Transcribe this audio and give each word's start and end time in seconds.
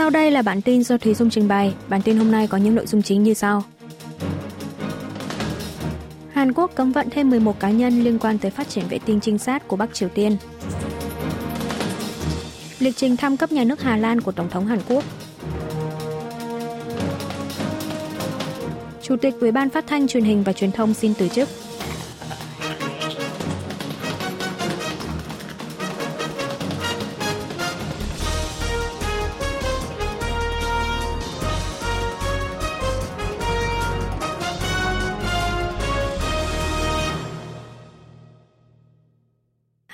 Sau 0.00 0.10
đây 0.10 0.30
là 0.30 0.42
bản 0.42 0.62
tin 0.62 0.82
do 0.82 0.98
Thúy 0.98 1.14
Dung 1.14 1.30
trình 1.30 1.48
bày. 1.48 1.74
Bản 1.88 2.02
tin 2.02 2.16
hôm 2.16 2.30
nay 2.30 2.46
có 2.46 2.58
những 2.58 2.74
nội 2.74 2.86
dung 2.86 3.02
chính 3.02 3.22
như 3.22 3.34
sau. 3.34 3.64
Hàn 6.32 6.52
Quốc 6.52 6.70
cấm 6.74 6.92
vận 6.92 7.10
thêm 7.10 7.30
11 7.30 7.60
cá 7.60 7.70
nhân 7.70 8.04
liên 8.04 8.18
quan 8.18 8.38
tới 8.38 8.50
phát 8.50 8.68
triển 8.68 8.84
vệ 8.88 8.98
tinh 8.98 9.20
trinh 9.20 9.38
sát 9.38 9.68
của 9.68 9.76
Bắc 9.76 9.94
Triều 9.94 10.08
Tiên. 10.08 10.36
Lịch 12.78 12.96
trình 12.96 13.16
thăm 13.16 13.36
cấp 13.36 13.52
nhà 13.52 13.64
nước 13.64 13.82
Hà 13.82 13.96
Lan 13.96 14.20
của 14.20 14.32
Tổng 14.32 14.50
thống 14.50 14.66
Hàn 14.66 14.78
Quốc. 14.88 15.04
Chủ 19.02 19.16
tịch 19.16 19.34
Ủy 19.40 19.52
ban 19.52 19.70
Phát 19.70 19.84
thanh 19.86 20.08
Truyền 20.08 20.24
hình 20.24 20.42
và 20.42 20.52
Truyền 20.52 20.72
thông 20.72 20.94
xin 20.94 21.14
từ 21.14 21.28
chức. 21.28 21.48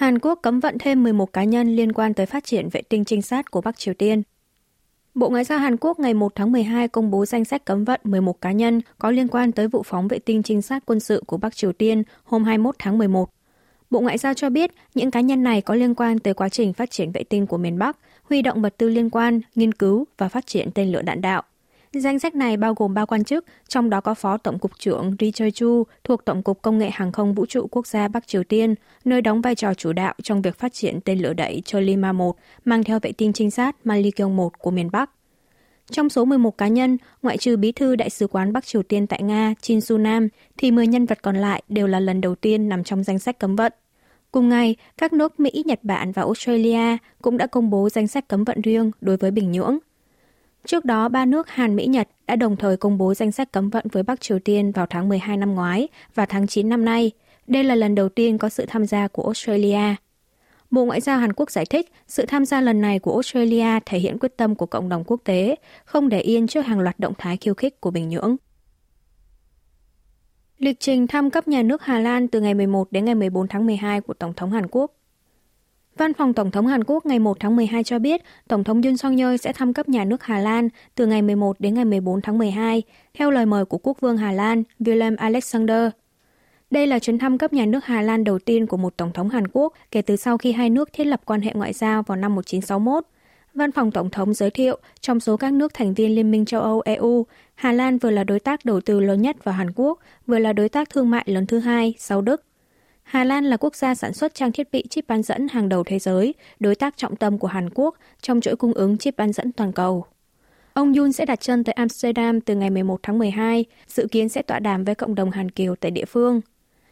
Hàn 0.07 0.19
Quốc 0.19 0.39
cấm 0.43 0.61
vận 0.61 0.79
thêm 0.79 1.03
11 1.03 1.33
cá 1.33 1.45
nhân 1.45 1.77
liên 1.77 1.93
quan 1.93 2.15
tới 2.15 2.27
phát 2.27 2.45
triển 2.45 2.69
vệ 2.69 2.83
tinh 2.83 3.05
trinh 3.05 3.23
sát 3.23 3.51
của 3.51 3.61
Bắc 3.61 3.79
Triều 3.79 3.95
Tiên. 3.95 4.23
Bộ 5.15 5.29
Ngoại 5.29 5.45
giao 5.45 5.59
Hàn 5.59 5.77
Quốc 5.77 5.99
ngày 5.99 6.15
1 6.15 6.33
tháng 6.35 6.53
12 6.53 6.89
công 6.89 7.11
bố 7.11 7.27
danh 7.27 7.45
sách 7.45 7.65
cấm 7.65 7.85
vận 7.85 8.01
11 8.05 8.41
cá 8.41 8.53
nhân 8.53 8.81
có 8.99 9.11
liên 9.11 9.29
quan 9.29 9.53
tới 9.53 9.69
vụ 9.69 9.83
phóng 9.83 10.09
vệ 10.09 10.19
tinh 10.19 10.43
trinh 10.43 10.63
sát 10.63 10.83
quân 10.87 11.01
sự 11.01 11.23
của 11.27 11.37
Bắc 11.37 11.57
Triều 11.57 11.73
Tiên 11.73 12.03
hôm 12.25 12.45
21 12.45 12.75
tháng 12.79 12.99
11. 12.99 13.31
Bộ 13.91 14.01
Ngoại 14.01 14.19
giao 14.19 14.35
cho 14.35 14.51
biết 14.51 14.71
những 14.95 15.11
cá 15.11 15.21
nhân 15.21 15.43
này 15.43 15.61
có 15.61 15.75
liên 15.75 15.95
quan 15.95 16.19
tới 16.19 16.35
quá 16.35 16.49
trình 16.49 16.73
phát 16.73 16.91
triển 16.91 17.13
vệ 17.13 17.23
tinh 17.23 17.47
của 17.47 17.59
miền 17.59 17.79
Bắc, 17.79 17.97
huy 18.23 18.43
động 18.43 18.63
vật 18.63 18.75
tư 18.77 18.89
liên 18.89 19.11
quan, 19.11 19.41
nghiên 19.55 19.73
cứu 19.73 20.05
và 20.19 20.29
phát 20.29 20.47
triển 20.47 20.71
tên 20.71 20.93
lửa 20.93 21.03
đạn 21.03 21.21
đạo. 21.21 21.43
Danh 22.01 22.19
sách 22.19 22.35
này 22.35 22.57
bao 22.57 22.75
gồm 22.75 22.95
ba 22.95 23.05
quan 23.05 23.25
chức, 23.25 23.45
trong 23.69 23.91
đó 23.91 24.01
có 24.01 24.15
Phó 24.15 24.37
Tổng 24.37 24.59
cục 24.59 24.79
trưởng 24.79 25.17
Ri 25.21 25.31
Choi 25.33 25.51
Chu 25.51 25.83
thuộc 26.05 26.25
Tổng 26.25 26.43
cục 26.43 26.63
Công 26.63 26.79
nghệ 26.79 26.91
Hàng 26.93 27.13
không 27.13 27.35
Vũ 27.35 27.47
trụ 27.47 27.67
Quốc 27.71 27.87
gia 27.87 28.09
Bắc 28.09 28.27
Triều 28.27 28.45
Tiên, 28.45 28.75
nơi 29.05 29.23
đóng 29.23 29.41
vai 29.41 29.55
trò 29.55 29.75
chủ 29.75 29.93
đạo 29.93 30.15
trong 30.23 30.43
việc 30.43 30.59
phát 30.59 30.73
triển 30.73 31.01
tên 31.01 31.19
lửa 31.19 31.33
đẩy 31.33 31.63
Cholima 31.65 32.13
1 32.13 32.37
mang 32.65 32.85
theo 32.85 32.99
vệ 33.03 33.13
tinh 33.13 33.33
trinh 33.33 33.51
sát 33.51 33.77
Malikyong 33.85 34.37
1 34.37 34.59
của 34.59 34.71
miền 34.71 34.89
Bắc. 34.93 35.11
Trong 35.91 36.09
số 36.09 36.25
11 36.25 36.59
cá 36.59 36.69
nhân, 36.69 36.99
ngoại 37.23 37.39
trừ 37.39 37.57
bí 37.57 37.73
thư 37.73 37.97
Đại 37.97 38.11
sứ 38.11 38.27
quán 38.27 38.53
Bắc 38.53 38.67
Triều 38.67 38.83
Tiên 38.83 39.07
tại 39.07 39.23
Nga 39.23 39.55
Chin 39.61 39.81
Su 39.81 39.99
Nam, 39.99 40.29
thì 40.57 40.71
10 40.71 40.87
nhân 40.87 41.07
vật 41.07 41.19
còn 41.23 41.37
lại 41.37 41.63
đều 41.69 41.87
là 41.87 42.01
lần 42.01 42.21
đầu 42.21 42.35
tiên 42.35 42.69
nằm 42.69 42.85
trong 42.85 43.05
danh 43.05 43.19
sách 43.19 43.39
cấm 43.39 43.57
vận. 43.57 43.73
Cùng 44.33 44.49
ngày, 44.49 44.77
các 44.99 45.13
nước 45.13 45.41
Mỹ, 45.41 45.63
Nhật 45.67 45.81
Bản 45.83 46.13
và 46.13 46.23
Australia 46.23 46.97
cũng 47.23 47.37
đã 47.37 47.47
công 47.47 47.71
bố 47.71 47.89
danh 47.91 48.07
sách 48.09 48.29
cấm 48.29 48.45
vận 48.45 48.61
riêng 48.61 48.91
đối 49.01 49.17
với 49.17 49.31
Bình 49.31 49.53
Nhưỡng. 49.53 49.79
Trước 50.67 50.85
đó, 50.85 51.09
ba 51.09 51.25
nước 51.25 51.49
Hàn, 51.49 51.77
Mỹ, 51.77 51.87
Nhật 51.87 52.09
đã 52.27 52.37
đồng 52.37 52.57
thời 52.57 52.77
công 52.77 52.99
bố 52.99 53.15
danh 53.15 53.33
sách 53.33 53.53
cấm 53.53 53.71
vận 53.71 53.85
với 53.93 54.03
Bắc 54.03 54.21
Triều 54.21 54.39
Tiên 54.39 54.73
vào 54.73 54.87
tháng 54.87 55.09
12 55.09 55.37
năm 55.37 55.55
ngoái 55.55 55.89
và 56.15 56.27
tháng 56.27 56.47
9 56.47 56.69
năm 56.69 56.85
nay. 56.85 57.11
Đây 57.47 57.65
là 57.65 57.75
lần 57.75 57.95
đầu 57.95 58.09
tiên 58.09 58.39
có 58.39 58.49
sự 58.49 58.65
tham 58.69 58.87
gia 58.87 59.09
của 59.09 59.23
Australia. 59.23 59.95
Bộ 60.71 60.85
Ngoại 60.85 61.01
giao 61.01 61.19
Hàn 61.19 61.33
Quốc 61.33 61.51
giải 61.51 61.67
thích 61.67 61.93
sự 62.07 62.27
tham 62.27 62.45
gia 62.45 62.61
lần 62.61 62.81
này 62.81 62.99
của 62.99 63.13
Australia 63.13 63.81
thể 63.87 63.99
hiện 63.99 64.19
quyết 64.19 64.37
tâm 64.37 64.55
của 64.55 64.67
cộng 64.67 64.89
đồng 64.89 65.05
quốc 65.05 65.21
tế, 65.25 65.55
không 65.85 66.09
để 66.09 66.21
yên 66.21 66.47
trước 66.47 66.67
hàng 66.67 66.81
loạt 66.81 66.99
động 66.99 67.15
thái 67.19 67.37
khiêu 67.37 67.55
khích 67.55 67.81
của 67.81 67.91
Bình 67.91 68.09
Nhưỡng. 68.09 68.37
Lịch 70.59 70.81
trình 70.81 71.07
thăm 71.07 71.31
cấp 71.31 71.49
nhà 71.49 71.63
nước 71.63 71.83
Hà 71.83 71.99
Lan 71.99 72.29
từ 72.29 72.41
ngày 72.41 72.55
11 72.55 72.93
đến 72.93 73.05
ngày 73.05 73.15
14 73.15 73.49
tháng 73.49 73.67
12 73.67 74.01
của 74.01 74.15
Tổng 74.15 74.35
thống 74.35 74.53
Hàn 74.53 74.67
Quốc 74.71 74.93
Văn 75.99 76.15
phòng 76.15 76.35
Tổng 76.35 76.51
thống 76.51 76.67
Hàn 76.67 76.85
Quốc 76.85 77.07
ngày 77.07 77.19
1 77.19 77.37
tháng 77.41 77.57
12 77.57 77.85
cho 77.85 77.99
biết, 77.99 78.23
Tổng 78.49 78.65
thống 78.65 78.83
Yoon 78.83 78.97
song 78.97 79.17
yeol 79.17 79.37
sẽ 79.37 79.53
thăm 79.53 79.73
cấp 79.73 79.89
nhà 79.89 80.05
nước 80.05 80.23
Hà 80.23 80.39
Lan 80.39 80.69
từ 80.95 81.07
ngày 81.07 81.23
11 81.23 81.61
đến 81.61 81.75
ngày 81.75 81.85
14 81.85 82.21
tháng 82.21 82.39
12, 82.39 82.83
theo 83.15 83.31
lời 83.31 83.47
mời 83.47 83.65
của 83.65 83.79
Quốc 83.79 84.01
vương 84.01 84.17
Hà 84.17 84.33
Lan 84.33 84.63
Willem 84.81 85.17
Alexander. 85.19 85.91
Đây 86.71 86.87
là 86.87 86.99
chuyến 86.99 87.19
thăm 87.19 87.39
cấp 87.39 87.53
nhà 87.53 87.67
nước 87.67 87.85
Hà 87.85 88.03
Lan 88.03 88.25
đầu 88.25 88.39
tiên 88.39 88.67
của 88.67 88.77
một 88.77 88.97
Tổng 88.97 89.13
thống 89.13 89.29
Hàn 89.29 89.49
Quốc 89.53 89.73
kể 89.91 90.03
từ 90.03 90.17
sau 90.17 90.39
khi 90.39 90.53
hai 90.53 90.71
nước 90.71 90.93
thiết 90.93 91.05
lập 91.05 91.21
quan 91.25 91.41
hệ 91.41 91.53
ngoại 91.55 91.73
giao 91.73 92.03
vào 92.03 92.17
năm 92.17 92.35
1961. 92.35 93.05
Văn 93.55 93.73
phòng 93.73 93.91
Tổng 93.91 94.11
thống 94.11 94.35
giới 94.35 94.51
thiệu, 94.51 94.79
trong 95.01 95.21
số 95.21 95.37
các 95.37 95.53
nước 95.53 95.75
thành 95.75 95.95
viên 95.95 96.15
Liên 96.15 96.31
minh 96.31 96.45
châu 96.45 96.61
Âu 96.61 96.81
EU, 96.85 97.27
Hà 97.55 97.73
Lan 97.73 97.99
vừa 97.99 98.11
là 98.11 98.25
đối 98.25 98.41
tác 98.41 98.65
đầu 98.65 98.81
tư 98.81 99.01
lớn 99.01 99.23
nhất 99.23 99.45
vào 99.45 99.55
Hàn 99.55 99.73
Quốc, 99.73 99.99
vừa 100.27 100.39
là 100.39 100.53
đối 100.53 100.69
tác 100.69 100.91
thương 100.91 101.11
mại 101.11 101.25
lớn 101.27 101.47
thứ 101.47 101.59
hai 101.59 101.95
sau 101.99 102.21
Đức. 102.21 102.46
Hà 103.07 103.25
Lan 103.25 103.45
là 103.45 103.57
quốc 103.57 103.75
gia 103.75 103.95
sản 103.95 104.13
xuất 104.13 104.35
trang 104.35 104.53
thiết 104.53 104.73
bị 104.73 104.85
chip 104.91 105.07
bán 105.09 105.23
dẫn 105.23 105.49
hàng 105.49 105.69
đầu 105.69 105.85
thế 105.85 105.99
giới, 105.99 106.35
đối 106.61 106.75
tác 106.75 106.97
trọng 106.97 107.17
tâm 107.17 107.39
của 107.39 107.49
Hàn 107.49 107.71
Quốc 107.75 107.97
trong 108.23 108.41
chuỗi 108.41 108.57
cung 108.57 108.73
ứng 108.73 108.99
chip 108.99 109.17
bán 109.17 109.33
dẫn 109.33 109.53
toàn 109.53 109.73
cầu. 109.73 110.05
Ông 110.73 110.95
Yun 110.95 111.13
sẽ 111.13 111.27
đặt 111.27 111.41
chân 111.41 111.65
tới 111.65 111.73
Amsterdam 111.73 112.41
từ 112.41 112.55
ngày 112.55 112.71
11 112.71 113.01
tháng 113.03 113.19
12, 113.19 113.65
dự 113.87 114.07
kiến 114.11 114.29
sẽ 114.29 114.43
tọa 114.43 114.59
đàm 114.59 114.85
với 114.85 114.95
cộng 114.95 115.15
đồng 115.15 115.31
Hàn 115.31 115.51
Kiều 115.51 115.77
tại 115.77 115.91
địa 115.91 116.05
phương. 116.05 116.41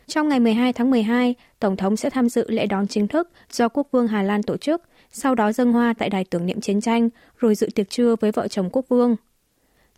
Trong 0.07 0.29
ngày 0.29 0.41
12 0.41 0.73
tháng 0.73 0.91
12, 0.91 1.35
Tổng 1.59 1.77
thống 1.77 1.97
sẽ 1.97 2.11
tham 2.11 2.29
dự 2.29 2.51
lễ 2.51 2.67
đón 2.67 2.87
chính 2.87 3.09
thức 3.09 3.31
do 3.53 3.69
Quốc 3.69 3.89
vương 3.93 4.07
Hà 4.09 4.23
Lan 4.23 4.43
tổ 4.43 4.57
chức, 4.57 4.83
sau 5.11 5.35
đó 5.35 5.53
dâng 5.53 5.73
hoa 5.73 5.95
tại 5.99 6.11
đài 6.11 6.25
tưởng 6.25 6.47
niệm 6.47 6.61
chiến 6.61 6.81
tranh, 6.81 7.09
rồi 7.39 7.55
dự 7.55 7.69
tiệc 7.75 7.91
trưa 7.91 8.17
với 8.21 8.33
vợ 8.33 8.49
chồng 8.49 8.71
Quốc 8.73 8.85
vương. 8.89 9.17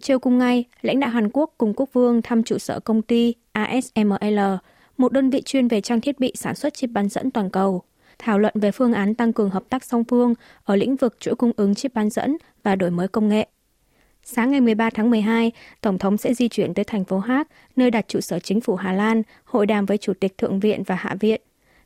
Chiều 0.00 0.18
cùng 0.18 0.38
ngày, 0.38 0.64
lãnh 0.82 1.00
đạo 1.00 1.10
Hàn 1.10 1.30
Quốc 1.32 1.54
cùng 1.58 1.74
Quốc 1.76 1.88
vương 1.92 2.22
thăm 2.22 2.42
trụ 2.42 2.58
sở 2.58 2.80
công 2.80 3.02
ty 3.02 3.34
ASML, 3.52 4.38
một 4.96 5.12
đơn 5.12 5.30
vị 5.30 5.42
chuyên 5.42 5.68
về 5.68 5.80
trang 5.80 6.00
thiết 6.00 6.20
bị 6.20 6.32
sản 6.34 6.54
xuất 6.54 6.74
chip 6.74 6.90
bán 6.90 7.08
dẫn 7.08 7.30
toàn 7.30 7.50
cầu, 7.50 7.82
thảo 8.18 8.38
luận 8.38 8.54
về 8.56 8.70
phương 8.70 8.92
án 8.92 9.14
tăng 9.14 9.32
cường 9.32 9.50
hợp 9.50 9.62
tác 9.68 9.84
song 9.84 10.04
phương 10.04 10.34
ở 10.64 10.76
lĩnh 10.76 10.96
vực 10.96 11.16
chuỗi 11.20 11.34
cung 11.34 11.52
ứng 11.56 11.74
chip 11.74 11.94
bán 11.94 12.10
dẫn 12.10 12.36
và 12.62 12.76
đổi 12.76 12.90
mới 12.90 13.08
công 13.08 13.28
nghệ. 13.28 13.46
Sáng 14.24 14.50
ngày 14.50 14.60
13 14.60 14.90
tháng 14.90 15.10
12, 15.10 15.52
Tổng 15.80 15.98
thống 15.98 16.16
sẽ 16.16 16.34
di 16.34 16.48
chuyển 16.48 16.74
tới 16.74 16.84
thành 16.84 17.04
phố 17.04 17.18
Hague, 17.18 17.44
nơi 17.76 17.90
đặt 17.90 18.08
trụ 18.08 18.20
sở 18.20 18.38
chính 18.38 18.60
phủ 18.60 18.76
Hà 18.76 18.92
Lan, 18.92 19.22
hội 19.44 19.66
đàm 19.66 19.86
với 19.86 19.98
Chủ 19.98 20.12
tịch 20.20 20.38
Thượng 20.38 20.60
viện 20.60 20.82
và 20.82 20.94
Hạ 20.94 21.14
viện. 21.20 21.40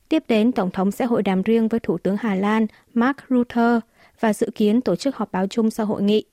Tiếp 0.08 0.24
đến, 0.28 0.52
Tổng 0.52 0.70
thống 0.70 0.90
sẽ 0.90 1.04
hội 1.04 1.22
đàm 1.22 1.42
riêng 1.42 1.68
với 1.68 1.80
Thủ 1.80 1.98
tướng 1.98 2.16
Hà 2.16 2.34
Lan 2.34 2.66
Mark 2.94 3.16
Rutte 3.28 3.80
và 4.20 4.32
dự 4.32 4.50
kiến 4.54 4.80
tổ 4.80 4.96
chức 4.96 5.16
họp 5.16 5.32
báo 5.32 5.46
chung 5.46 5.70
sau 5.70 5.86
hội 5.86 6.02
nghị. 6.02 6.24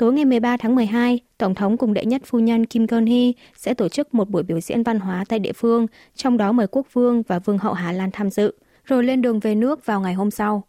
Tối 0.00 0.12
ngày 0.12 0.24
13 0.24 0.56
tháng 0.56 0.74
12, 0.74 1.18
Tổng 1.38 1.54
thống 1.54 1.76
cùng 1.76 1.94
đệ 1.94 2.04
nhất 2.04 2.22
phu 2.24 2.38
nhân 2.38 2.66
Kim 2.66 2.84
Jong 2.84 3.06
Hee 3.06 3.32
sẽ 3.56 3.74
tổ 3.74 3.88
chức 3.88 4.14
một 4.14 4.30
buổi 4.30 4.42
biểu 4.42 4.60
diễn 4.60 4.82
văn 4.82 5.00
hóa 5.00 5.24
tại 5.28 5.38
địa 5.38 5.52
phương, 5.52 5.86
trong 6.14 6.36
đó 6.36 6.52
mời 6.52 6.66
quốc 6.66 6.86
vương 6.92 7.22
và 7.22 7.38
vương 7.38 7.58
hậu 7.58 7.72
Hà 7.72 7.92
Lan 7.92 8.10
tham 8.12 8.30
dự, 8.30 8.54
rồi 8.84 9.04
lên 9.04 9.22
đường 9.22 9.40
về 9.40 9.54
nước 9.54 9.86
vào 9.86 10.00
ngày 10.00 10.14
hôm 10.14 10.30
sau. 10.30 10.64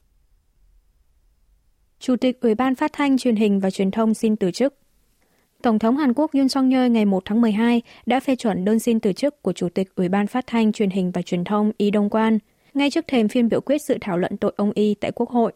Chủ 2.00 2.16
tịch 2.16 2.42
Ủy 2.42 2.56
ban 2.56 2.76
Phát 2.76 2.94
thanh 2.94 3.18
Truyền 3.18 3.36
hình 3.36 3.60
và 3.60 3.72
Truyền 3.72 3.92
thông 3.92 4.14
xin 4.14 4.36
từ 4.36 4.52
chức. 4.52 4.74
Tổng 5.62 5.80
thống 5.80 5.98
Hàn 5.98 6.14
Quốc 6.14 6.32
Yoon 6.34 6.50
song 6.50 6.70
yeol 6.70 6.90
ngày 6.90 7.06
1 7.06 7.24
tháng 7.26 7.42
12 7.42 7.82
đã 8.06 8.20
phê 8.20 8.36
chuẩn 8.36 8.66
đơn 8.66 8.80
xin 8.80 9.00
từ 9.00 9.14
chức 9.14 9.42
của 9.42 9.54
Chủ 9.54 9.70
tịch 9.70 9.96
Ủy 9.96 10.10
ban 10.10 10.28
Phát 10.28 10.48
thanh 10.48 10.72
Truyền 10.72 10.90
hình 10.90 11.12
và 11.12 11.22
Truyền 11.22 11.44
thông 11.44 11.72
Y 11.78 11.92
Dong 11.94 12.10
Quan 12.10 12.40
ngay 12.74 12.90
trước 12.90 13.06
thềm 13.08 13.28
phiên 13.28 13.50
biểu 13.50 13.62
quyết 13.62 13.82
sự 13.82 13.98
thảo 14.02 14.18
luận 14.18 14.38
tội 14.38 14.54
ông 14.58 14.72
Y 14.76 14.94
tại 14.94 15.12
Quốc 15.12 15.30
hội. 15.30 15.54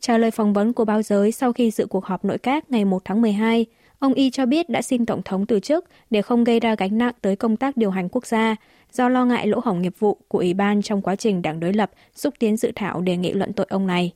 Trả 0.00 0.18
lời 0.18 0.30
phỏng 0.30 0.52
vấn 0.52 0.72
của 0.72 0.84
báo 0.84 1.02
giới 1.02 1.32
sau 1.32 1.52
khi 1.52 1.70
dự 1.70 1.86
cuộc 1.86 2.04
họp 2.04 2.24
nội 2.24 2.38
các 2.38 2.70
ngày 2.70 2.84
1 2.84 3.04
tháng 3.04 3.22
12, 3.22 3.66
ông 3.98 4.14
Y 4.14 4.30
cho 4.30 4.46
biết 4.46 4.68
đã 4.68 4.82
xin 4.82 5.06
Tổng 5.06 5.22
thống 5.22 5.46
từ 5.46 5.60
chức 5.60 5.84
để 6.10 6.22
không 6.22 6.44
gây 6.44 6.60
ra 6.60 6.74
gánh 6.74 6.98
nặng 6.98 7.14
tới 7.20 7.36
công 7.36 7.56
tác 7.56 7.76
điều 7.76 7.90
hành 7.90 8.08
quốc 8.08 8.26
gia, 8.26 8.56
do 8.92 9.08
lo 9.08 9.24
ngại 9.24 9.46
lỗ 9.46 9.60
hổng 9.64 9.82
nghiệp 9.82 9.94
vụ 9.98 10.18
của 10.28 10.38
Ủy 10.38 10.54
ban 10.54 10.82
trong 10.82 11.02
quá 11.02 11.16
trình 11.16 11.42
đảng 11.42 11.60
đối 11.60 11.72
lập 11.72 11.90
xúc 12.14 12.34
tiến 12.38 12.56
dự 12.56 12.72
thảo 12.74 13.00
đề 13.00 13.16
nghị 13.16 13.32
luận 13.32 13.52
tội 13.52 13.66
ông 13.70 13.86
này. 13.86 14.12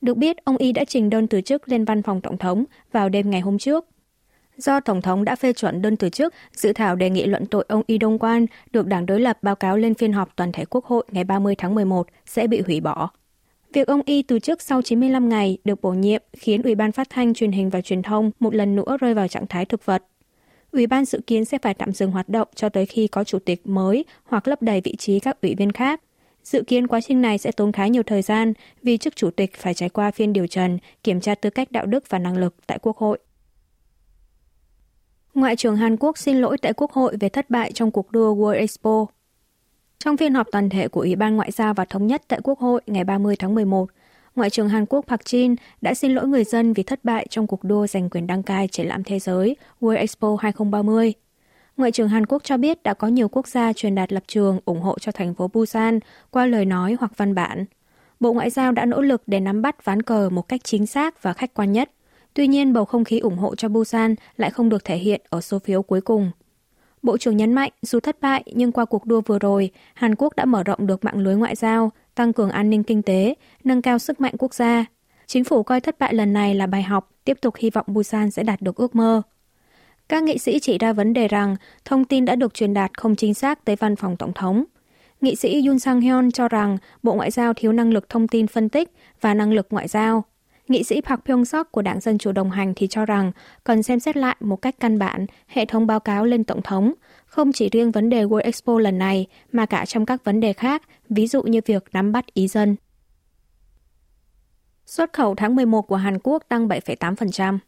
Được 0.00 0.16
biết, 0.16 0.36
ông 0.44 0.56
Y 0.56 0.72
đã 0.72 0.84
trình 0.84 1.10
đơn 1.10 1.26
từ 1.26 1.40
chức 1.40 1.68
lên 1.68 1.84
văn 1.84 2.02
phòng 2.02 2.20
Tổng 2.20 2.38
thống 2.38 2.64
vào 2.92 3.08
đêm 3.08 3.30
ngày 3.30 3.40
hôm 3.40 3.58
trước. 3.58 3.86
Do 4.56 4.80
Tổng 4.80 5.02
thống 5.02 5.24
đã 5.24 5.36
phê 5.36 5.52
chuẩn 5.52 5.82
đơn 5.82 5.96
từ 5.96 6.08
chức, 6.08 6.34
dự 6.52 6.72
thảo 6.72 6.96
đề 6.96 7.10
nghị 7.10 7.26
luận 7.26 7.46
tội 7.46 7.64
ông 7.68 7.82
Y 7.86 7.98
Đông 7.98 8.18
Quan 8.18 8.46
được 8.72 8.86
đảng 8.86 9.06
đối 9.06 9.20
lập 9.20 9.38
báo 9.42 9.56
cáo 9.56 9.76
lên 9.76 9.94
phiên 9.94 10.12
họp 10.12 10.36
toàn 10.36 10.52
thể 10.52 10.64
Quốc 10.64 10.84
hội 10.84 11.04
ngày 11.10 11.24
30 11.24 11.54
tháng 11.58 11.74
11 11.74 12.06
sẽ 12.26 12.46
bị 12.46 12.60
hủy 12.60 12.80
bỏ. 12.80 13.10
Việc 13.76 13.88
ông 13.88 14.02
Y 14.04 14.22
từ 14.22 14.38
chức 14.38 14.62
sau 14.62 14.82
95 14.82 15.28
ngày 15.28 15.58
được 15.64 15.82
bổ 15.82 15.90
nhiệm 15.90 16.22
khiến 16.32 16.62
Ủy 16.62 16.74
ban 16.74 16.92
Phát 16.92 17.10
thanh, 17.10 17.34
Truyền 17.34 17.52
hình 17.52 17.70
và 17.70 17.80
Truyền 17.80 18.02
thông 18.02 18.30
một 18.40 18.54
lần 18.54 18.76
nữa 18.76 18.96
rơi 19.00 19.14
vào 19.14 19.28
trạng 19.28 19.46
thái 19.46 19.64
thực 19.64 19.86
vật. 19.86 20.04
Ủy 20.72 20.86
ban 20.86 21.04
dự 21.04 21.20
kiến 21.26 21.44
sẽ 21.44 21.58
phải 21.58 21.74
tạm 21.74 21.92
dừng 21.92 22.10
hoạt 22.10 22.28
động 22.28 22.48
cho 22.54 22.68
tới 22.68 22.86
khi 22.86 23.06
có 23.06 23.24
chủ 23.24 23.38
tịch 23.38 23.66
mới 23.66 24.04
hoặc 24.24 24.48
lấp 24.48 24.62
đầy 24.62 24.80
vị 24.80 24.96
trí 24.98 25.20
các 25.20 25.40
ủy 25.42 25.54
viên 25.54 25.72
khác. 25.72 26.00
Dự 26.44 26.62
kiến 26.62 26.86
quá 26.86 27.00
trình 27.00 27.20
này 27.20 27.38
sẽ 27.38 27.52
tốn 27.52 27.72
khá 27.72 27.86
nhiều 27.86 28.02
thời 28.02 28.22
gian 28.22 28.52
vì 28.82 28.98
chức 28.98 29.16
chủ 29.16 29.30
tịch 29.30 29.56
phải 29.56 29.74
trải 29.74 29.88
qua 29.88 30.10
phiên 30.10 30.32
điều 30.32 30.46
trần, 30.46 30.78
kiểm 31.04 31.20
tra 31.20 31.34
tư 31.34 31.50
cách 31.50 31.72
đạo 31.72 31.86
đức 31.86 32.04
và 32.08 32.18
năng 32.18 32.36
lực 32.36 32.54
tại 32.66 32.78
Quốc 32.82 32.96
hội. 32.96 33.18
Ngoại 35.34 35.56
trưởng 35.56 35.76
Hàn 35.76 35.96
Quốc 35.96 36.18
xin 36.18 36.36
lỗi 36.36 36.58
tại 36.58 36.72
Quốc 36.72 36.92
hội 36.92 37.16
về 37.20 37.28
thất 37.28 37.50
bại 37.50 37.72
trong 37.72 37.90
cuộc 37.90 38.12
đua 38.12 38.34
World 38.34 38.58
Expo. 38.58 39.06
Trong 40.06 40.16
phiên 40.16 40.34
họp 40.34 40.46
toàn 40.52 40.68
thể 40.68 40.88
của 40.88 41.00
Ủy 41.00 41.16
ban 41.16 41.36
Ngoại 41.36 41.50
giao 41.50 41.74
và 41.74 41.84
Thống 41.84 42.06
nhất 42.06 42.22
tại 42.28 42.40
Quốc 42.42 42.58
hội 42.58 42.80
ngày 42.86 43.04
30 43.04 43.36
tháng 43.36 43.54
11, 43.54 43.86
Ngoại 44.36 44.50
trưởng 44.50 44.68
Hàn 44.68 44.86
Quốc 44.86 45.04
Park 45.08 45.20
Jin 45.20 45.56
đã 45.80 45.94
xin 45.94 46.14
lỗi 46.14 46.28
người 46.28 46.44
dân 46.44 46.72
vì 46.72 46.82
thất 46.82 47.04
bại 47.04 47.26
trong 47.30 47.46
cuộc 47.46 47.64
đua 47.64 47.86
giành 47.86 48.10
quyền 48.10 48.26
đăng 48.26 48.42
cai 48.42 48.68
triển 48.68 48.86
lãm 48.86 49.04
thế 49.04 49.18
giới 49.18 49.56
World 49.80 49.96
Expo 49.96 50.36
2030. 50.40 51.12
Ngoại 51.76 51.92
trưởng 51.92 52.08
Hàn 52.08 52.26
Quốc 52.26 52.44
cho 52.44 52.56
biết 52.56 52.82
đã 52.82 52.94
có 52.94 53.08
nhiều 53.08 53.28
quốc 53.28 53.48
gia 53.48 53.72
truyền 53.72 53.94
đạt 53.94 54.12
lập 54.12 54.22
trường 54.26 54.60
ủng 54.64 54.80
hộ 54.80 54.98
cho 54.98 55.12
thành 55.12 55.34
phố 55.34 55.50
Busan 55.54 55.98
qua 56.30 56.46
lời 56.46 56.64
nói 56.64 56.96
hoặc 57.00 57.12
văn 57.16 57.34
bản. 57.34 57.64
Bộ 58.20 58.32
Ngoại 58.32 58.50
giao 58.50 58.72
đã 58.72 58.84
nỗ 58.84 59.00
lực 59.00 59.22
để 59.26 59.40
nắm 59.40 59.62
bắt 59.62 59.84
ván 59.84 60.02
cờ 60.02 60.30
một 60.30 60.48
cách 60.48 60.60
chính 60.64 60.86
xác 60.86 61.22
và 61.22 61.32
khách 61.32 61.54
quan 61.54 61.72
nhất. 61.72 61.90
Tuy 62.34 62.46
nhiên, 62.46 62.72
bầu 62.72 62.84
không 62.84 63.04
khí 63.04 63.18
ủng 63.18 63.38
hộ 63.38 63.54
cho 63.54 63.68
Busan 63.68 64.14
lại 64.36 64.50
không 64.50 64.68
được 64.68 64.84
thể 64.84 64.96
hiện 64.96 65.20
ở 65.28 65.40
số 65.40 65.58
phiếu 65.58 65.82
cuối 65.82 66.00
cùng. 66.00 66.30
Bộ 67.06 67.18
trưởng 67.18 67.36
nhấn 67.36 67.52
mạnh, 67.52 67.70
dù 67.82 68.00
thất 68.00 68.20
bại 68.20 68.42
nhưng 68.46 68.72
qua 68.72 68.84
cuộc 68.84 69.06
đua 69.06 69.20
vừa 69.20 69.38
rồi, 69.38 69.70
Hàn 69.94 70.14
Quốc 70.14 70.36
đã 70.36 70.44
mở 70.44 70.62
rộng 70.62 70.86
được 70.86 71.04
mạng 71.04 71.18
lưới 71.18 71.36
ngoại 71.36 71.56
giao, 71.56 71.92
tăng 72.14 72.32
cường 72.32 72.50
an 72.50 72.70
ninh 72.70 72.82
kinh 72.82 73.02
tế, 73.02 73.34
nâng 73.64 73.82
cao 73.82 73.98
sức 73.98 74.20
mạnh 74.20 74.34
quốc 74.38 74.54
gia. 74.54 74.84
Chính 75.26 75.44
phủ 75.44 75.62
coi 75.62 75.80
thất 75.80 75.98
bại 75.98 76.14
lần 76.14 76.32
này 76.32 76.54
là 76.54 76.66
bài 76.66 76.82
học, 76.82 77.10
tiếp 77.24 77.38
tục 77.40 77.54
hy 77.56 77.70
vọng 77.70 77.86
Busan 77.88 78.30
sẽ 78.30 78.42
đạt 78.42 78.62
được 78.62 78.76
ước 78.76 78.94
mơ. 78.94 79.22
Các 80.08 80.22
nghị 80.22 80.38
sĩ 80.38 80.58
chỉ 80.58 80.78
ra 80.78 80.92
vấn 80.92 81.12
đề 81.12 81.28
rằng 81.28 81.56
thông 81.84 82.04
tin 82.04 82.24
đã 82.24 82.34
được 82.36 82.54
truyền 82.54 82.74
đạt 82.74 82.98
không 82.98 83.16
chính 83.16 83.34
xác 83.34 83.64
tới 83.64 83.76
văn 83.76 83.96
phòng 83.96 84.16
tổng 84.16 84.32
thống. 84.32 84.64
Nghị 85.20 85.36
sĩ 85.36 85.66
Yun 85.66 85.78
Sang 85.78 86.00
Hyun 86.00 86.30
cho 86.30 86.48
rằng 86.48 86.78
Bộ 87.02 87.14
Ngoại 87.14 87.30
giao 87.30 87.54
thiếu 87.54 87.72
năng 87.72 87.92
lực 87.92 88.08
thông 88.08 88.28
tin 88.28 88.46
phân 88.46 88.68
tích 88.68 88.92
và 89.20 89.34
năng 89.34 89.52
lực 89.52 89.66
ngoại 89.70 89.88
giao. 89.88 90.24
Nghị 90.68 90.84
sĩ 90.84 91.00
Park 91.00 91.20
Pyong-sok 91.24 91.64
của 91.70 91.82
Đảng 91.82 92.00
Dân 92.00 92.18
Chủ 92.18 92.32
đồng 92.32 92.50
hành 92.50 92.72
thì 92.76 92.86
cho 92.86 93.06
rằng 93.06 93.32
cần 93.64 93.82
xem 93.82 94.00
xét 94.00 94.16
lại 94.16 94.36
một 94.40 94.62
cách 94.62 94.74
căn 94.80 94.98
bản 94.98 95.26
hệ 95.46 95.64
thống 95.64 95.86
báo 95.86 96.00
cáo 96.00 96.24
lên 96.24 96.44
Tổng 96.44 96.62
thống, 96.62 96.92
không 97.26 97.52
chỉ 97.52 97.68
riêng 97.72 97.90
vấn 97.90 98.08
đề 98.08 98.24
World 98.24 98.42
Expo 98.42 98.78
lần 98.78 98.98
này 98.98 99.26
mà 99.52 99.66
cả 99.66 99.84
trong 99.86 100.06
các 100.06 100.24
vấn 100.24 100.40
đề 100.40 100.52
khác, 100.52 100.82
ví 101.08 101.26
dụ 101.26 101.42
như 101.42 101.60
việc 101.66 101.84
nắm 101.92 102.12
bắt 102.12 102.34
ý 102.34 102.48
dân. 102.48 102.76
Xuất 104.86 105.12
khẩu 105.12 105.34
tháng 105.34 105.56
11 105.56 105.82
của 105.82 105.96
Hàn 105.96 106.18
Quốc 106.22 106.42
tăng 106.48 106.68
7,8%. 106.68 107.58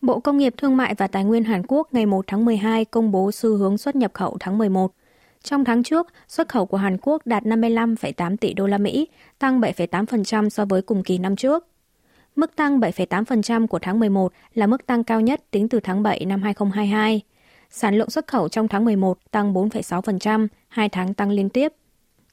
Bộ 0.00 0.20
Công 0.20 0.38
nghiệp 0.38 0.54
Thương 0.56 0.76
mại 0.76 0.94
và 0.94 1.06
Tài 1.06 1.24
nguyên 1.24 1.44
Hàn 1.44 1.62
Quốc 1.68 1.88
ngày 1.94 2.06
1 2.06 2.24
tháng 2.26 2.44
12 2.44 2.84
công 2.84 3.12
bố 3.12 3.32
xu 3.32 3.56
hướng 3.56 3.78
xuất 3.78 3.96
nhập 3.96 4.10
khẩu 4.14 4.36
tháng 4.40 4.58
11. 4.58 4.94
Trong 5.42 5.64
tháng 5.64 5.82
trước, 5.82 6.06
xuất 6.28 6.48
khẩu 6.48 6.66
của 6.66 6.76
Hàn 6.76 6.96
Quốc 7.02 7.26
đạt 7.26 7.42
55,8 7.42 8.36
tỷ 8.36 8.54
đô 8.54 8.66
la 8.66 8.78
Mỹ, 8.78 9.08
tăng 9.38 9.60
7,8% 9.60 10.48
so 10.48 10.64
với 10.64 10.82
cùng 10.82 11.02
kỳ 11.02 11.18
năm 11.18 11.36
trước. 11.36 11.71
Mức 12.36 12.56
tăng 12.56 12.80
7,8% 12.80 13.66
của 13.66 13.78
tháng 13.78 14.00
11 14.00 14.32
là 14.54 14.66
mức 14.66 14.86
tăng 14.86 15.04
cao 15.04 15.20
nhất 15.20 15.40
tính 15.50 15.68
từ 15.68 15.80
tháng 15.80 16.02
7 16.02 16.24
năm 16.24 16.42
2022. 16.42 17.20
Sản 17.70 17.98
lượng 17.98 18.10
xuất 18.10 18.26
khẩu 18.26 18.48
trong 18.48 18.68
tháng 18.68 18.84
11 18.84 19.18
tăng 19.30 19.54
4,6%, 19.54 20.48
hai 20.68 20.88
tháng 20.88 21.14
tăng 21.14 21.30
liên 21.30 21.48
tiếp. 21.48 21.72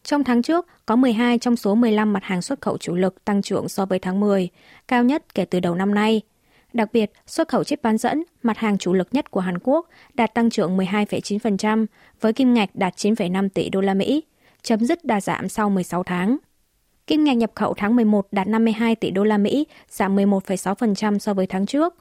Trong 0.04 0.24
tháng 0.24 0.42
trước, 0.42 0.68
có 0.86 0.96
12 0.96 1.38
trong 1.38 1.56
số 1.56 1.76
15 1.76 2.14
mặt 2.14 2.24
hàng 2.24 2.42
xuất 2.42 2.62
khẩu 2.62 2.78
chủ 2.78 2.96
lực 2.96 3.26
tăng 3.26 3.42
trưởng 3.42 3.70
so 3.70 3.86
với 3.86 4.00
tháng 4.00 4.20
10, 4.20 4.50
cao 4.88 5.04
nhất 5.04 5.36
kể 5.36 5.46
từ 5.46 5.60
đầu 5.60 5.76
năm 5.76 5.96
nay. 5.96 6.22
Đặc 6.74 6.90
biệt, 6.94 7.12
xuất 7.28 7.48
khẩu 7.48 7.64
chip 7.64 7.82
bán 7.82 7.98
dẫn, 7.98 8.24
mặt 8.44 8.58
hàng 8.58 8.78
chủ 8.78 8.94
lực 8.94 9.08
nhất 9.12 9.32
của 9.32 9.40
Hàn 9.40 9.58
Quốc, 9.64 9.88
đạt 10.14 10.34
tăng 10.34 10.50
trưởng 10.50 10.78
12,9% 10.78 11.86
với 12.22 12.34
kim 12.34 12.54
ngạch 12.54 12.70
đạt 12.74 12.96
9,5 12.96 13.50
tỷ 13.50 13.70
đô 13.70 13.82
la 13.82 13.94
Mỹ, 13.94 14.24
chấm 14.62 14.80
dứt 14.80 15.06
đà 15.06 15.22
giảm 15.22 15.50
sau 15.50 15.70
16 15.70 16.04
tháng. 16.04 16.38
Kim 17.10 17.24
ngạch 17.24 17.38
nhập 17.38 17.52
khẩu 17.56 17.74
tháng 17.74 17.96
11 17.96 18.28
đạt 18.32 18.48
52 18.48 18.96
tỷ 18.96 19.12
đô 19.12 19.24
la 19.24 19.38
Mỹ, 19.38 19.68
giảm 19.90 20.16
11,6% 20.16 21.18
so 21.18 21.34
với 21.34 21.48
tháng 21.48 21.66
trước. 21.66 21.96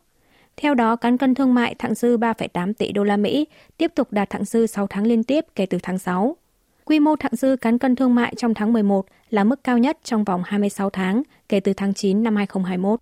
Theo 0.56 0.74
đó, 0.74 0.96
cán 0.96 1.18
cân 1.18 1.34
thương 1.34 1.54
mại 1.54 1.74
thặng 1.74 1.94
dư 1.94 2.16
3,8 2.16 2.72
tỷ 2.72 2.92
đô 2.92 3.04
la 3.04 3.16
Mỹ, 3.16 3.46
tiếp 3.76 3.92
tục 3.94 4.12
đạt 4.12 4.30
thặng 4.30 4.44
dư 4.44 4.66
6 4.66 4.86
tháng 4.86 5.06
liên 5.06 5.24
tiếp 5.24 5.44
kể 5.54 5.66
từ 5.66 5.78
tháng 5.82 5.98
6. 5.98 6.36
Quy 6.84 7.00
mô 7.00 7.16
thặng 7.16 7.36
dư 7.36 7.56
cán 7.56 7.78
cân 7.78 7.96
thương 7.96 8.14
mại 8.14 8.34
trong 8.36 8.54
tháng 8.54 8.72
11 8.72 9.06
là 9.30 9.44
mức 9.44 9.64
cao 9.64 9.78
nhất 9.78 9.98
trong 10.04 10.24
vòng 10.24 10.42
26 10.44 10.90
tháng 10.90 11.22
kể 11.48 11.60
từ 11.60 11.72
tháng 11.72 11.94
9 11.94 12.22
năm 12.22 12.36
2021. 12.36 13.00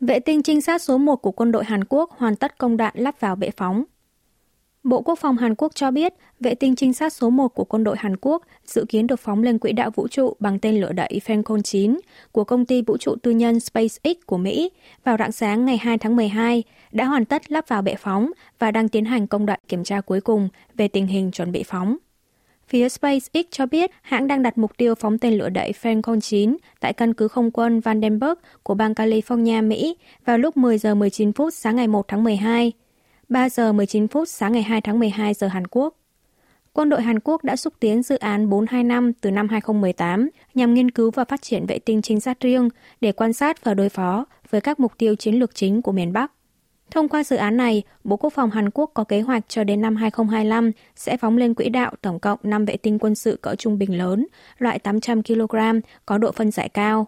Vệ 0.00 0.20
tinh 0.20 0.42
trinh 0.42 0.60
sát 0.60 0.82
số 0.82 0.98
1 0.98 1.16
của 1.16 1.32
quân 1.32 1.52
đội 1.52 1.64
Hàn 1.64 1.84
Quốc 1.84 2.10
hoàn 2.10 2.36
tất 2.36 2.58
công 2.58 2.76
đoạn 2.76 2.92
lắp 2.96 3.20
vào 3.20 3.36
bệ 3.36 3.50
phóng. 3.56 3.84
Bộ 4.86 5.02
Quốc 5.02 5.18
phòng 5.18 5.36
Hàn 5.36 5.54
Quốc 5.54 5.74
cho 5.74 5.90
biết, 5.90 6.14
vệ 6.40 6.54
tinh 6.54 6.76
trinh 6.76 6.92
sát 6.92 7.12
số 7.12 7.30
1 7.30 7.48
của 7.48 7.64
quân 7.64 7.84
đội 7.84 7.96
Hàn 7.98 8.16
Quốc 8.16 8.42
dự 8.66 8.84
kiến 8.88 9.06
được 9.06 9.20
phóng 9.20 9.42
lên 9.42 9.58
quỹ 9.58 9.72
đạo 9.72 9.90
vũ 9.94 10.08
trụ 10.08 10.36
bằng 10.38 10.58
tên 10.58 10.80
lửa 10.80 10.92
đẩy 10.92 11.20
Falcon 11.26 11.62
9 11.62 12.00
của 12.32 12.44
công 12.44 12.64
ty 12.64 12.82
vũ 12.82 12.96
trụ 12.96 13.14
tư 13.22 13.30
nhân 13.30 13.60
SpaceX 13.60 14.16
của 14.26 14.36
Mỹ 14.36 14.70
vào 15.04 15.16
rạng 15.18 15.32
sáng 15.32 15.64
ngày 15.64 15.76
2 15.76 15.98
tháng 15.98 16.16
12, 16.16 16.62
đã 16.92 17.04
hoàn 17.04 17.24
tất 17.24 17.52
lắp 17.52 17.68
vào 17.68 17.82
bệ 17.82 17.94
phóng 17.94 18.30
và 18.58 18.70
đang 18.70 18.88
tiến 18.88 19.04
hành 19.04 19.26
công 19.26 19.46
đoạn 19.46 19.60
kiểm 19.68 19.84
tra 19.84 20.00
cuối 20.00 20.20
cùng 20.20 20.48
về 20.74 20.88
tình 20.88 21.06
hình 21.06 21.30
chuẩn 21.30 21.52
bị 21.52 21.62
phóng. 21.62 21.96
Phía 22.68 22.88
SpaceX 22.88 23.44
cho 23.50 23.66
biết 23.66 23.90
hãng 24.02 24.26
đang 24.26 24.42
đặt 24.42 24.58
mục 24.58 24.76
tiêu 24.76 24.94
phóng 24.94 25.18
tên 25.18 25.34
lửa 25.38 25.48
đẩy 25.48 25.72
Falcon 25.82 26.20
9 26.20 26.56
tại 26.80 26.92
căn 26.92 27.14
cứ 27.14 27.28
không 27.28 27.50
quân 27.50 27.80
Vandenberg 27.80 28.38
của 28.62 28.74
bang 28.74 28.92
California, 28.92 29.68
Mỹ 29.68 29.96
vào 30.24 30.38
lúc 30.38 30.56
10 30.56 30.78
giờ 30.78 30.94
19 30.94 31.32
phút 31.32 31.54
sáng 31.54 31.76
ngày 31.76 31.88
1 31.88 32.08
tháng 32.08 32.24
12, 32.24 32.72
3 33.28 33.48
giờ 33.48 33.72
19 33.72 34.08
phút 34.08 34.28
sáng 34.28 34.52
ngày 34.52 34.62
2 34.62 34.80
tháng 34.80 34.98
12 34.98 35.34
giờ 35.34 35.46
Hàn 35.46 35.66
Quốc. 35.66 35.94
Quân 36.72 36.88
đội 36.88 37.02
Hàn 37.02 37.20
Quốc 37.20 37.44
đã 37.44 37.56
xúc 37.56 37.72
tiến 37.80 38.02
dự 38.02 38.16
án 38.16 38.50
425 38.50 39.12
từ 39.12 39.30
năm 39.30 39.48
2018 39.48 40.28
nhằm 40.54 40.74
nghiên 40.74 40.90
cứu 40.90 41.10
và 41.10 41.24
phát 41.24 41.42
triển 41.42 41.66
vệ 41.66 41.78
tinh 41.78 42.02
trinh 42.02 42.20
sát 42.20 42.40
riêng 42.40 42.68
để 43.00 43.12
quan 43.12 43.32
sát 43.32 43.64
và 43.64 43.74
đối 43.74 43.88
phó 43.88 44.24
với 44.50 44.60
các 44.60 44.80
mục 44.80 44.92
tiêu 44.98 45.14
chiến 45.14 45.34
lược 45.34 45.54
chính 45.54 45.82
của 45.82 45.92
miền 45.92 46.12
Bắc. 46.12 46.32
Thông 46.90 47.08
qua 47.08 47.24
dự 47.24 47.36
án 47.36 47.56
này, 47.56 47.82
Bộ 48.04 48.16
Quốc 48.16 48.32
phòng 48.32 48.50
Hàn 48.50 48.70
Quốc 48.70 48.90
có 48.94 49.04
kế 49.04 49.20
hoạch 49.20 49.44
cho 49.48 49.64
đến 49.64 49.80
năm 49.80 49.96
2025 49.96 50.72
sẽ 50.96 51.16
phóng 51.16 51.36
lên 51.36 51.54
quỹ 51.54 51.68
đạo 51.68 51.92
tổng 52.02 52.18
cộng 52.18 52.38
5 52.42 52.64
vệ 52.64 52.76
tinh 52.76 52.98
quân 52.98 53.14
sự 53.14 53.38
cỡ 53.42 53.54
trung 53.54 53.78
bình 53.78 53.98
lớn, 53.98 54.26
loại 54.58 54.78
800 54.78 55.22
kg, 55.22 55.56
có 56.06 56.18
độ 56.18 56.32
phân 56.32 56.50
giải 56.50 56.68
cao. 56.68 57.06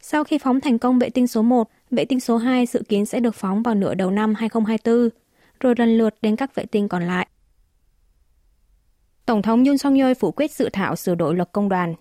Sau 0.00 0.24
khi 0.24 0.38
phóng 0.38 0.60
thành 0.60 0.78
công 0.78 0.98
vệ 0.98 1.10
tinh 1.10 1.26
số 1.26 1.42
1, 1.42 1.68
vệ 1.90 2.04
tinh 2.04 2.20
số 2.20 2.36
2 2.36 2.66
dự 2.66 2.82
kiến 2.88 3.06
sẽ 3.06 3.20
được 3.20 3.34
phóng 3.34 3.62
vào 3.62 3.74
nửa 3.74 3.94
đầu 3.94 4.10
năm 4.10 4.34
2024, 4.34 5.10
rồi 5.60 5.74
lần 5.78 5.98
lượt 5.98 6.14
đến 6.22 6.36
các 6.36 6.54
vệ 6.54 6.64
tinh 6.64 6.88
còn 6.88 7.06
lại. 7.06 7.26
Tổng 9.26 9.42
thống 9.42 9.64
Yoon 9.64 9.78
song 9.78 9.94
yeol 9.94 10.14
phủ 10.14 10.30
quyết 10.30 10.50
dự 10.50 10.68
thảo 10.72 10.96
sửa 10.96 11.14
đổi 11.14 11.34
luật 11.34 11.52
công 11.52 11.68
đoàn. 11.68 11.94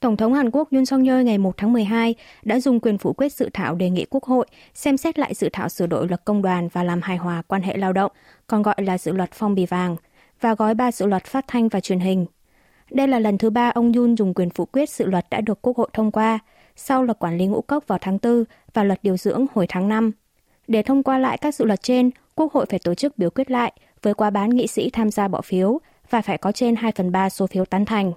Tổng 0.00 0.16
thống 0.16 0.34
Hàn 0.34 0.50
Quốc 0.50 0.68
Yoon 0.72 0.86
song 0.86 1.04
yeol 1.04 1.22
ngày 1.22 1.38
1 1.38 1.56
tháng 1.56 1.72
12 1.72 2.14
đã 2.42 2.60
dùng 2.60 2.80
quyền 2.80 2.98
phủ 2.98 3.12
quyết 3.12 3.32
dự 3.32 3.50
thảo 3.52 3.74
đề 3.74 3.90
nghị 3.90 4.06
Quốc 4.10 4.24
hội 4.24 4.46
xem 4.74 4.96
xét 4.96 5.18
lại 5.18 5.34
dự 5.34 5.48
thảo 5.52 5.68
sửa 5.68 5.86
đổi 5.86 6.08
luật 6.08 6.24
công 6.24 6.42
đoàn 6.42 6.68
và 6.72 6.84
làm 6.84 7.02
hài 7.02 7.16
hòa 7.16 7.42
quan 7.42 7.62
hệ 7.62 7.76
lao 7.76 7.92
động, 7.92 8.12
còn 8.46 8.62
gọi 8.62 8.76
là 8.78 8.98
dự 8.98 9.12
luật 9.12 9.32
phong 9.32 9.54
bì 9.54 9.66
vàng, 9.66 9.96
và 10.40 10.54
gói 10.54 10.74
ba 10.74 10.92
dự 10.92 11.06
luật 11.06 11.24
phát 11.24 11.44
thanh 11.48 11.68
và 11.68 11.80
truyền 11.80 12.00
hình. 12.00 12.26
Đây 12.90 13.08
là 13.08 13.18
lần 13.18 13.38
thứ 13.38 13.50
ba 13.50 13.70
ông 13.70 13.92
Yoon 13.92 14.14
dùng 14.14 14.34
quyền 14.34 14.50
phủ 14.50 14.64
quyết 14.64 14.90
dự 14.90 15.06
luật 15.06 15.26
đã 15.30 15.40
được 15.40 15.62
Quốc 15.62 15.76
hội 15.76 15.88
thông 15.92 16.10
qua, 16.10 16.38
sau 16.76 17.02
luật 17.02 17.18
quản 17.18 17.38
lý 17.38 17.46
ngũ 17.46 17.60
cốc 17.60 17.84
vào 17.86 17.98
tháng 18.00 18.18
4 18.22 18.44
và 18.74 18.84
luật 18.84 18.98
điều 19.02 19.16
dưỡng 19.16 19.46
hồi 19.54 19.66
tháng 19.68 19.88
5. 19.88 20.12
Để 20.68 20.82
thông 20.82 21.02
qua 21.02 21.18
lại 21.18 21.38
các 21.38 21.54
dự 21.54 21.64
luật 21.64 21.82
trên, 21.82 22.10
Quốc 22.38 22.52
hội 22.52 22.66
phải 22.70 22.78
tổ 22.78 22.94
chức 22.94 23.18
biểu 23.18 23.30
quyết 23.30 23.50
lại 23.50 23.72
với 24.02 24.14
quá 24.14 24.30
bán 24.30 24.50
nghị 24.50 24.66
sĩ 24.66 24.90
tham 24.90 25.10
gia 25.10 25.28
bỏ 25.28 25.40
phiếu 25.40 25.78
và 26.10 26.20
phải 26.20 26.38
có 26.38 26.52
trên 26.52 26.76
2 26.76 26.92
phần 26.92 27.12
3 27.12 27.30
số 27.30 27.46
phiếu 27.46 27.64
tán 27.64 27.84
thành. 27.84 28.12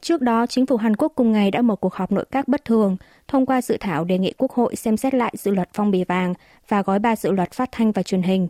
Trước 0.00 0.22
đó, 0.22 0.46
chính 0.46 0.66
phủ 0.66 0.76
Hàn 0.76 0.96
Quốc 0.96 1.12
cùng 1.16 1.32
ngày 1.32 1.50
đã 1.50 1.62
mở 1.62 1.76
cuộc 1.76 1.94
họp 1.94 2.12
nội 2.12 2.24
các 2.30 2.48
bất 2.48 2.64
thường, 2.64 2.96
thông 3.28 3.46
qua 3.46 3.62
dự 3.62 3.76
thảo 3.80 4.04
đề 4.04 4.18
nghị 4.18 4.32
Quốc 4.38 4.52
hội 4.52 4.76
xem 4.76 4.96
xét 4.96 5.14
lại 5.14 5.32
dự 5.36 5.50
luật 5.50 5.68
phong 5.72 5.90
bì 5.90 6.04
vàng 6.04 6.34
và 6.68 6.82
gói 6.82 6.98
ba 6.98 7.16
dự 7.16 7.30
luật 7.30 7.52
phát 7.52 7.68
thanh 7.72 7.92
và 7.92 8.02
truyền 8.02 8.22
hình. 8.22 8.48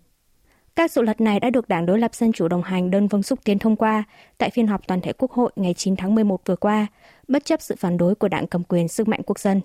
Các 0.77 0.91
dự 0.91 1.03
luật 1.03 1.21
này 1.21 1.41
đã 1.41 1.51
được 1.51 1.69
Đảng 1.69 1.87
đối 1.87 1.99
lập 1.99 2.15
Dân 2.15 2.33
chủ 2.33 2.49
đồng 2.49 2.63
hành 2.63 2.91
đơn 2.91 3.09
vương 3.09 3.23
xúc 3.23 3.39
tiến 3.45 3.59
thông 3.59 3.77
qua 3.77 4.05
tại 4.39 4.51
phiên 4.51 4.67
họp 4.67 4.87
toàn 4.87 5.01
thể 5.01 5.13
Quốc 5.13 5.33
hội 5.33 5.53
ngày 5.57 5.75
9 5.75 5.97
tháng 5.97 6.15
11 6.15 6.41
vừa 6.47 6.57
qua, 6.57 6.87
bất 7.29 7.45
chấp 7.45 7.63
sự 7.63 7.75
phản 7.79 7.97
đối 7.97 8.15
của 8.15 8.29
đảng 8.29 8.47
cầm 8.47 8.65
quyền 8.65 8.89
sức 8.89 9.09
mạnh 9.09 9.21
quốc 9.27 9.39
dân. 9.39 9.61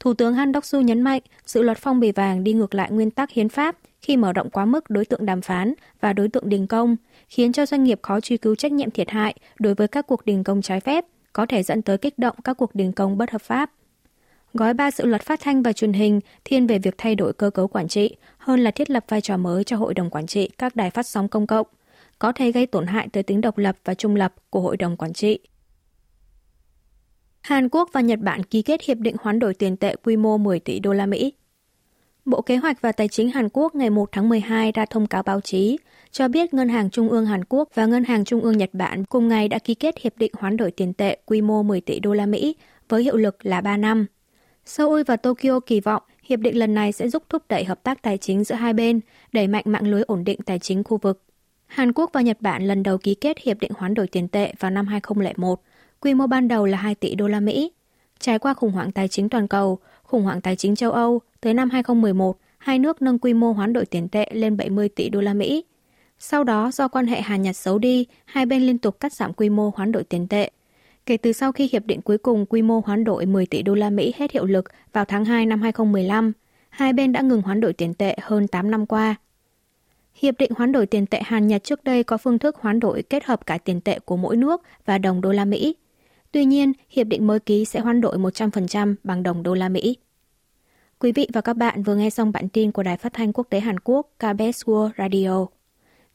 Thủ 0.00 0.14
tướng 0.14 0.34
Han 0.34 0.52
Đốc-su 0.52 0.80
nhấn 0.80 1.02
mạnh 1.02 1.22
dự 1.46 1.62
luật 1.62 1.78
phong 1.78 2.00
bì 2.00 2.12
vàng 2.12 2.44
đi 2.44 2.52
ngược 2.52 2.74
lại 2.74 2.90
nguyên 2.90 3.10
tắc 3.10 3.30
hiến 3.30 3.48
pháp 3.48 3.76
khi 4.10 4.16
mở 4.16 4.32
rộng 4.32 4.50
quá 4.50 4.64
mức 4.64 4.90
đối 4.90 5.04
tượng 5.04 5.26
đàm 5.26 5.40
phán 5.40 5.74
và 6.00 6.12
đối 6.12 6.28
tượng 6.28 6.48
đình 6.48 6.66
công, 6.66 6.96
khiến 7.28 7.52
cho 7.52 7.66
doanh 7.66 7.84
nghiệp 7.84 8.00
khó 8.02 8.20
truy 8.20 8.36
cứu 8.36 8.54
trách 8.54 8.72
nhiệm 8.72 8.90
thiệt 8.90 9.10
hại 9.10 9.34
đối 9.58 9.74
với 9.74 9.88
các 9.88 10.06
cuộc 10.06 10.26
đình 10.26 10.44
công 10.44 10.62
trái 10.62 10.80
phép, 10.80 11.04
có 11.32 11.46
thể 11.46 11.62
dẫn 11.62 11.82
tới 11.82 11.98
kích 11.98 12.18
động 12.18 12.36
các 12.44 12.54
cuộc 12.54 12.74
đình 12.74 12.92
công 12.92 13.18
bất 13.18 13.30
hợp 13.30 13.42
pháp. 13.42 13.70
Gói 14.54 14.74
ba 14.74 14.90
dự 14.90 15.04
luật 15.04 15.22
phát 15.22 15.40
thanh 15.42 15.62
và 15.62 15.72
truyền 15.72 15.92
hình 15.92 16.20
thiên 16.44 16.66
về 16.66 16.78
việc 16.78 16.94
thay 16.98 17.14
đổi 17.14 17.32
cơ 17.32 17.50
cấu 17.50 17.68
quản 17.68 17.88
trị 17.88 18.16
hơn 18.38 18.60
là 18.60 18.70
thiết 18.70 18.90
lập 18.90 19.04
vai 19.08 19.20
trò 19.20 19.36
mới 19.36 19.64
cho 19.64 19.76
hội 19.76 19.94
đồng 19.94 20.10
quản 20.10 20.26
trị 20.26 20.50
các 20.58 20.76
đài 20.76 20.90
phát 20.90 21.06
sóng 21.06 21.28
công 21.28 21.46
cộng, 21.46 21.66
có 22.18 22.32
thể 22.32 22.52
gây 22.52 22.66
tổn 22.66 22.86
hại 22.86 23.08
tới 23.12 23.22
tính 23.22 23.40
độc 23.40 23.58
lập 23.58 23.76
và 23.84 23.94
trung 23.94 24.16
lập 24.16 24.34
của 24.50 24.60
hội 24.60 24.76
đồng 24.76 24.96
quản 24.96 25.12
trị. 25.12 25.38
Hàn 27.40 27.68
Quốc 27.68 27.88
và 27.92 28.00
Nhật 28.00 28.18
Bản 28.20 28.42
ký 28.42 28.62
kết 28.62 28.82
hiệp 28.82 28.98
định 28.98 29.16
hoán 29.20 29.38
đổi 29.38 29.54
tiền 29.54 29.76
tệ 29.76 29.96
quy 30.04 30.16
mô 30.16 30.38
10 30.38 30.60
tỷ 30.60 30.78
đô 30.78 30.92
la 30.92 31.06
Mỹ. 31.06 31.32
Bộ 32.24 32.42
Kế 32.42 32.56
hoạch 32.56 32.80
và 32.80 32.92
Tài 32.92 33.08
chính 33.08 33.30
Hàn 33.30 33.48
Quốc 33.52 33.74
ngày 33.74 33.90
1 33.90 34.12
tháng 34.12 34.28
12 34.28 34.72
ra 34.72 34.84
thông 34.84 35.06
cáo 35.06 35.22
báo 35.22 35.40
chí 35.40 35.78
cho 36.10 36.28
biết 36.28 36.54
Ngân 36.54 36.68
hàng 36.68 36.90
Trung 36.90 37.08
ương 37.08 37.26
Hàn 37.26 37.44
Quốc 37.44 37.68
và 37.74 37.86
Ngân 37.86 38.04
hàng 38.04 38.24
Trung 38.24 38.40
ương 38.40 38.58
Nhật 38.58 38.70
Bản 38.72 39.04
cùng 39.04 39.28
ngày 39.28 39.48
đã 39.48 39.58
ký 39.58 39.74
kết 39.74 39.98
hiệp 40.00 40.18
định 40.18 40.32
hoán 40.38 40.56
đổi 40.56 40.70
tiền 40.70 40.92
tệ 40.94 41.18
quy 41.26 41.40
mô 41.40 41.62
10 41.62 41.80
tỷ 41.80 42.00
đô 42.00 42.12
la 42.12 42.26
Mỹ 42.26 42.56
với 42.88 43.02
hiệu 43.02 43.16
lực 43.16 43.46
là 43.46 43.60
3 43.60 43.76
năm. 43.76 44.06
Seoul 44.64 45.02
và 45.06 45.16
Tokyo 45.16 45.60
kỳ 45.60 45.80
vọng 45.80 46.02
hiệp 46.24 46.40
định 46.40 46.58
lần 46.58 46.74
này 46.74 46.92
sẽ 46.92 47.08
giúp 47.08 47.22
thúc 47.28 47.42
đẩy 47.48 47.64
hợp 47.64 47.82
tác 47.82 48.02
tài 48.02 48.18
chính 48.18 48.44
giữa 48.44 48.54
hai 48.54 48.72
bên, 48.72 49.00
đẩy 49.32 49.46
mạnh 49.46 49.64
mạng 49.66 49.86
lưới 49.86 50.02
ổn 50.02 50.24
định 50.24 50.40
tài 50.46 50.58
chính 50.58 50.84
khu 50.84 50.98
vực. 50.98 51.22
Hàn 51.66 51.92
Quốc 51.92 52.10
và 52.12 52.20
Nhật 52.20 52.36
Bản 52.40 52.66
lần 52.66 52.82
đầu 52.82 52.98
ký 52.98 53.14
kết 53.14 53.38
hiệp 53.38 53.58
định 53.60 53.72
hoán 53.76 53.94
đổi 53.94 54.06
tiền 54.06 54.28
tệ 54.28 54.52
vào 54.58 54.70
năm 54.70 54.86
2001, 54.86 55.60
quy 56.00 56.14
mô 56.14 56.26
ban 56.26 56.48
đầu 56.48 56.66
là 56.66 56.78
2 56.78 56.94
tỷ 56.94 57.14
đô 57.14 57.28
la 57.28 57.40
Mỹ. 57.40 57.72
Trải 58.18 58.38
qua 58.38 58.54
khủng 58.54 58.72
hoảng 58.72 58.92
tài 58.92 59.08
chính 59.08 59.28
toàn 59.28 59.48
cầu, 59.48 59.78
khủng 60.10 60.22
hoảng 60.22 60.40
tài 60.40 60.56
chính 60.56 60.76
châu 60.76 60.92
Âu, 60.92 61.20
tới 61.40 61.54
năm 61.54 61.70
2011, 61.70 62.38
hai 62.58 62.78
nước 62.78 63.02
nâng 63.02 63.18
quy 63.18 63.34
mô 63.34 63.52
hoán 63.52 63.72
đổi 63.72 63.86
tiền 63.86 64.08
tệ 64.08 64.30
lên 64.32 64.56
70 64.56 64.88
tỷ 64.88 65.08
đô 65.08 65.20
la 65.20 65.34
Mỹ. 65.34 65.64
Sau 66.18 66.44
đó, 66.44 66.70
do 66.72 66.88
quan 66.88 67.06
hệ 67.06 67.20
Hàn 67.20 67.42
Nhật 67.42 67.56
xấu 67.56 67.78
đi, 67.78 68.06
hai 68.24 68.46
bên 68.46 68.62
liên 68.62 68.78
tục 68.78 69.00
cắt 69.00 69.12
giảm 69.12 69.32
quy 69.32 69.48
mô 69.48 69.72
hoán 69.76 69.92
đổi 69.92 70.04
tiền 70.04 70.28
tệ. 70.28 70.50
Kể 71.06 71.16
từ 71.16 71.32
sau 71.32 71.52
khi 71.52 71.68
hiệp 71.72 71.86
định 71.86 72.02
cuối 72.02 72.18
cùng 72.18 72.46
quy 72.46 72.62
mô 72.62 72.80
hoán 72.80 73.04
đổi 73.04 73.26
10 73.26 73.46
tỷ 73.46 73.62
đô 73.62 73.74
la 73.74 73.90
Mỹ 73.90 74.12
hết 74.16 74.32
hiệu 74.32 74.44
lực 74.44 74.64
vào 74.92 75.04
tháng 75.04 75.24
2 75.24 75.46
năm 75.46 75.62
2015, 75.62 76.32
hai 76.68 76.92
bên 76.92 77.12
đã 77.12 77.20
ngừng 77.20 77.42
hoán 77.42 77.60
đổi 77.60 77.72
tiền 77.72 77.94
tệ 77.94 78.16
hơn 78.22 78.48
8 78.48 78.70
năm 78.70 78.86
qua. 78.86 79.14
Hiệp 80.14 80.34
định 80.38 80.50
hoán 80.56 80.72
đổi 80.72 80.86
tiền 80.86 81.06
tệ 81.06 81.20
Hàn 81.24 81.46
Nhật 81.46 81.64
trước 81.64 81.84
đây 81.84 82.04
có 82.04 82.16
phương 82.16 82.38
thức 82.38 82.56
hoán 82.56 82.80
đổi 82.80 83.02
kết 83.02 83.24
hợp 83.24 83.46
cả 83.46 83.58
tiền 83.58 83.80
tệ 83.80 83.98
của 83.98 84.16
mỗi 84.16 84.36
nước 84.36 84.62
và 84.84 84.98
đồng 84.98 85.20
đô 85.20 85.32
la 85.32 85.44
Mỹ. 85.44 85.74
Tuy 86.32 86.44
nhiên, 86.44 86.72
hiệp 86.90 87.06
định 87.06 87.26
mới 87.26 87.40
ký 87.40 87.64
sẽ 87.64 87.80
hoán 87.80 88.00
đổi 88.00 88.18
100% 88.18 88.94
bằng 89.04 89.22
đồng 89.22 89.42
đô 89.42 89.54
la 89.54 89.68
Mỹ. 89.68 89.96
Quý 90.98 91.12
vị 91.12 91.28
và 91.32 91.40
các 91.40 91.56
bạn 91.56 91.82
vừa 91.82 91.94
nghe 91.94 92.10
xong 92.10 92.32
bản 92.32 92.48
tin 92.48 92.72
của 92.72 92.82
Đài 92.82 92.96
Phát 92.96 93.12
thanh 93.12 93.32
Quốc 93.32 93.46
tế 93.50 93.60
Hàn 93.60 93.80
Quốc 93.80 94.10
KBS 94.18 94.64
World 94.64 94.90
Radio. 94.98 95.46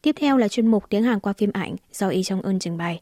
Tiếp 0.02 0.16
theo 0.20 0.38
là 0.38 0.48
chuyên 0.48 0.68
mục 0.68 0.84
tiếng 0.90 1.04
Hàn 1.04 1.20
qua 1.20 1.34
phim 1.34 1.52
ảnh 1.54 1.76
do 1.92 2.08
Y 2.08 2.24
Trong 2.24 2.42
Ưn 2.42 2.60
trình 2.60 2.78
bày. 2.78 3.02